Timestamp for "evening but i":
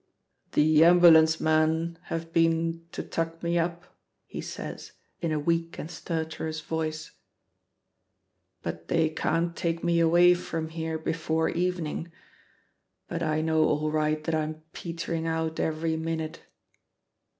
11.49-13.41